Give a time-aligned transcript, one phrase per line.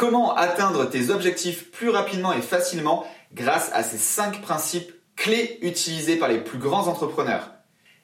[0.00, 6.16] Comment atteindre tes objectifs plus rapidement et facilement grâce à ces 5 principes clés utilisés
[6.16, 7.50] par les plus grands entrepreneurs?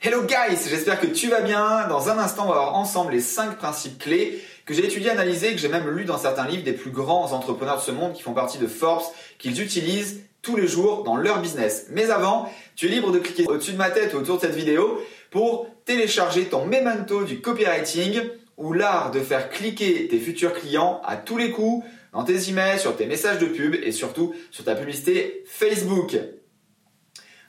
[0.00, 1.86] Hello guys, j'espère que tu vas bien.
[1.88, 5.52] Dans un instant, on va voir ensemble les 5 principes clés que j'ai étudiés, analysés,
[5.52, 8.22] que j'ai même lu dans certains livres des plus grands entrepreneurs de ce monde qui
[8.22, 9.02] font partie de Forbes,
[9.38, 11.88] qu'ils utilisent tous les jours dans leur business.
[11.90, 14.54] Mais avant, tu es libre de cliquer au-dessus de ma tête ou autour de cette
[14.54, 14.98] vidéo
[15.30, 18.22] pour télécharger ton memento du copywriting
[18.56, 22.78] ou l'art de faire cliquer tes futurs clients à tous les coups dans tes emails,
[22.78, 26.18] sur tes messages de pub et surtout sur ta publicité Facebook.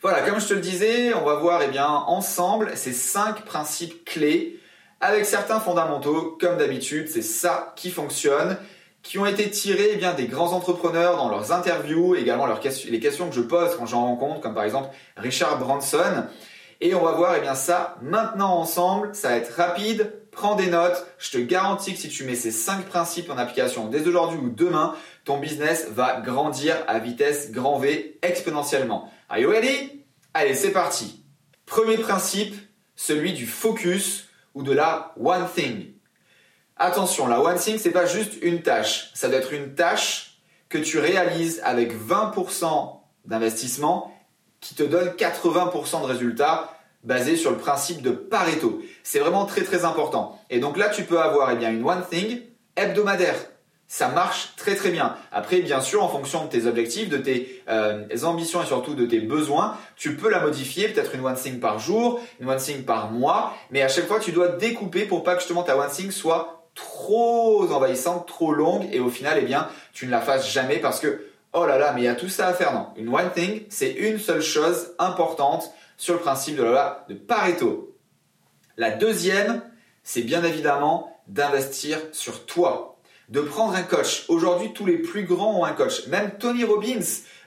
[0.01, 4.03] Voilà, comme je te le disais, on va voir eh bien, ensemble ces cinq principes
[4.05, 4.59] clés
[4.99, 8.57] avec certains fondamentaux, comme d'habitude, c'est ça qui fonctionne,
[9.01, 12.99] qui ont été tirés eh bien, des grands entrepreneurs dans leurs interviews, également leurs les
[13.01, 16.25] questions que je pose quand j'en rencontre, comme par exemple Richard Branson.
[16.79, 20.67] Et on va voir eh bien, ça maintenant ensemble, ça va être rapide, prends des
[20.67, 24.39] notes, je te garantis que si tu mets ces cinq principes en application dès aujourd'hui
[24.39, 29.11] ou demain, ton business va grandir à vitesse grand V exponentiellement.
[29.29, 30.03] Are you ready?
[30.33, 31.23] Allez, c'est parti.
[31.65, 32.55] Premier principe,
[32.95, 35.93] celui du focus ou de la one thing.
[36.77, 39.11] Attention, la one thing, c'est pas juste une tâche.
[39.13, 44.13] Ça doit être une tâche que tu réalises avec 20% d'investissement
[44.59, 46.72] qui te donne 80% de résultats
[47.03, 48.81] basés sur le principe de Pareto.
[49.03, 50.39] C'est vraiment très très important.
[50.49, 52.41] Et donc là, tu peux avoir eh bien, une one thing
[52.75, 53.35] hebdomadaire
[53.93, 55.15] ça marche très très bien.
[55.31, 59.05] Après, bien sûr, en fonction de tes objectifs, de tes euh, ambitions et surtout de
[59.05, 62.85] tes besoins, tu peux la modifier, peut-être une one thing par jour, une one thing
[62.85, 65.91] par mois, mais à chaque fois, tu dois découper pour pas que justement ta one
[65.91, 70.51] thing soit trop envahissante, trop longue et au final, eh bien, tu ne la fasses
[70.51, 72.73] jamais parce que oh là là, mais il y a tout ça à faire.
[72.73, 77.05] Non, une one thing, c'est une seule chose importante sur le principe de la loi
[77.09, 77.95] de Pareto.
[78.77, 79.61] La deuxième,
[80.03, 82.93] c'est bien évidemment d'investir sur toi
[83.29, 84.25] de prendre un coach.
[84.27, 86.07] Aujourd'hui, tous les plus grands ont un coach.
[86.07, 86.99] Même Tony Robbins,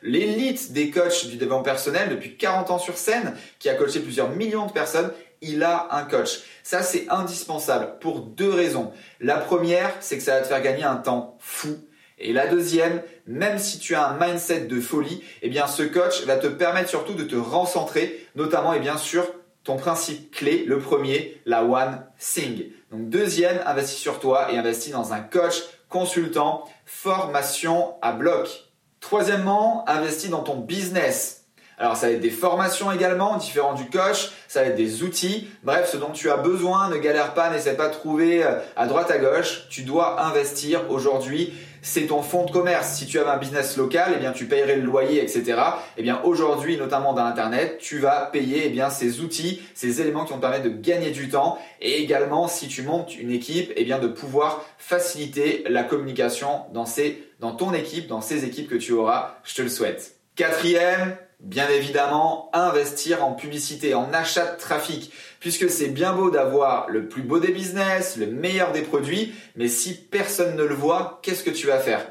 [0.02, 4.30] l'élite des coachs du développement personnel depuis 40 ans sur scène, qui a coaché plusieurs
[4.30, 6.40] millions de personnes, il a un coach.
[6.63, 8.92] Ça, c'est indispensable pour deux raisons.
[9.20, 11.78] La première, c'est que ça va te faire gagner un temps fou.
[12.18, 16.24] Et la deuxième, même si tu as un mindset de folie, eh bien, ce coach
[16.24, 19.27] va te permettre surtout de te recentrer, notamment, et bien sûr,
[19.64, 22.70] ton principe clé, le premier, la one thing.
[22.90, 28.48] Donc deuxième, investis sur toi et investis dans un coach, consultant, formation à bloc.
[29.00, 31.45] Troisièmement, investis dans ton business.
[31.79, 35.48] Alors ça va être des formations également, différents du coach, ça va être des outils,
[35.63, 38.87] bref, ce dont tu as besoin, ne galère pas, n'essaie pas de trouver euh, à
[38.87, 41.53] droite à gauche, tu dois investir aujourd'hui
[41.87, 42.95] c'est ton fonds de commerce.
[42.95, 45.55] Si tu avais un business local, eh bien, tu payerais le loyer, etc.
[45.97, 50.25] Eh bien, aujourd'hui, notamment dans Internet, tu vas payer, eh bien, ces outils, ces éléments
[50.25, 53.73] qui vont te permettre de gagner du temps et également, si tu montes une équipe,
[53.77, 58.69] eh bien, de pouvoir faciliter la communication dans ces, dans ton équipe, dans ces équipes
[58.69, 59.37] que tu auras.
[59.45, 60.17] Je te le souhaite.
[60.35, 66.89] Quatrième, Bien évidemment, investir en publicité, en achat de trafic, puisque c'est bien beau d'avoir
[66.89, 71.20] le plus beau des business, le meilleur des produits, mais si personne ne le voit,
[71.23, 72.07] qu'est-ce que tu vas faire?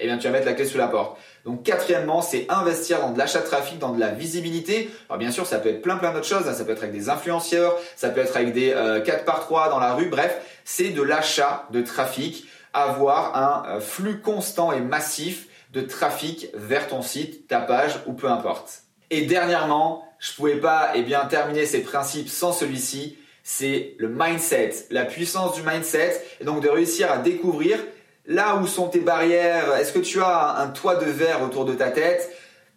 [0.00, 1.18] Eh bien, tu vas mettre la clé sous la porte.
[1.44, 4.90] Donc, quatrièmement, c'est investir dans de l'achat de trafic, dans de la visibilité.
[5.08, 6.46] Alors, bien sûr, ça peut être plein plein d'autres choses.
[6.48, 6.54] Hein.
[6.54, 9.70] Ça peut être avec des influenceurs, ça peut être avec des 4 euh, par 3
[9.70, 10.06] dans la rue.
[10.06, 16.48] Bref, c'est de l'achat de trafic, avoir un euh, flux constant et massif de trafic
[16.54, 18.82] vers ton site, ta page ou peu importe.
[19.10, 24.86] Et dernièrement, je pouvais pas eh bien terminer ces principes sans celui-ci, c'est le mindset,
[24.90, 27.78] la puissance du mindset et donc de réussir à découvrir
[28.26, 31.74] là où sont tes barrières, est-ce que tu as un toit de verre autour de
[31.74, 32.30] ta tête?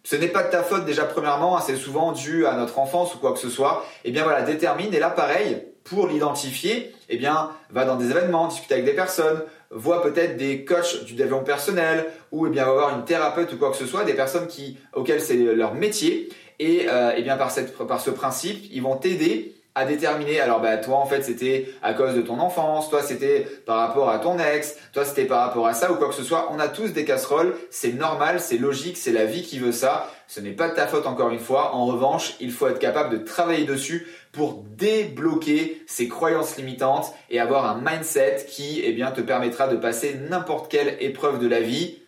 [0.04, 3.14] Ce n'est pas de ta faute déjà premièrement, hein, c'est souvent dû à notre enfance
[3.14, 3.84] ou quoi que ce soit.
[4.04, 8.10] Et eh bien voilà, détermine et là pareil, pour l'identifier, eh bien va dans des
[8.10, 12.64] événements, discute avec des personnes, voit peut-être des coachs du développement personnel ou eh bien
[12.64, 15.74] va voir une thérapeute ou quoi que ce soit, des personnes qui auxquelles c'est leur
[15.74, 16.28] métier.
[16.58, 20.40] Et euh, eh bien par cette par ce principe, ils vont t'aider à déterminer.
[20.40, 24.10] Alors bah toi en fait c'était à cause de ton enfance, toi c'était par rapport
[24.10, 26.50] à ton ex, toi c'était par rapport à ça ou quoi que ce soit.
[26.52, 30.10] On a tous des casseroles, c'est normal, c'est logique, c'est la vie qui veut ça.
[30.28, 31.74] Ce n'est pas de ta faute encore une fois.
[31.74, 37.38] En revanche, il faut être capable de travailler dessus pour débloquer ces croyances limitantes et
[37.38, 41.60] avoir un mindset qui eh bien te permettra de passer n'importe quelle épreuve de la
[41.60, 41.98] vie.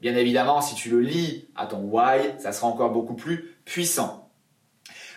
[0.00, 4.29] Bien évidemment, si tu le lis à ton why, ça sera encore beaucoup plus puissant.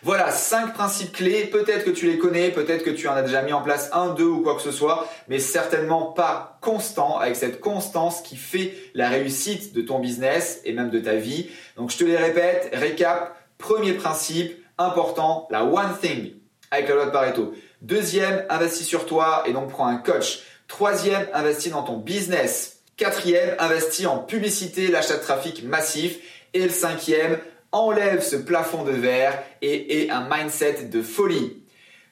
[0.06, 1.46] Voilà, cinq principes clés.
[1.46, 4.14] Peut-être que tu les connais, peut-être que tu en as déjà mis en place un,
[4.14, 8.74] deux ou quoi que ce soit, mais certainement pas constant avec cette constance qui fait
[8.94, 11.50] la réussite de ton business et même de ta vie.
[11.78, 16.34] Donc je te les répète, récap, premier principe important, la one thing
[16.70, 17.54] avec la loi de Pareto.
[17.82, 20.42] Deuxième, investis sur toi et donc prends un coach.
[20.68, 22.82] Troisième, investis dans ton business.
[22.98, 26.20] Quatrième, investis en publicité, l'achat de trafic massif.
[26.54, 27.38] Et le cinquième,
[27.74, 31.64] enlève ce plafond de verre et aie un mindset de folie.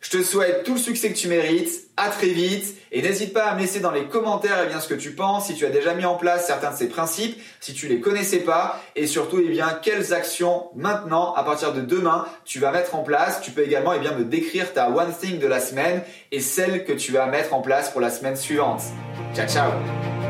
[0.01, 3.45] Je te souhaite tout le succès que tu mérites, à très vite, et n'hésite pas
[3.45, 5.69] à me laisser dans les commentaires eh bien, ce que tu penses, si tu as
[5.69, 9.39] déjà mis en place certains de ces principes, si tu les connaissais pas, et surtout
[9.39, 13.41] eh bien, quelles actions maintenant, à partir de demain, tu vas mettre en place.
[13.41, 16.83] Tu peux également eh bien, me décrire ta one thing de la semaine et celle
[16.83, 18.81] que tu vas mettre en place pour la semaine suivante.
[19.35, 20.20] Ciao ciao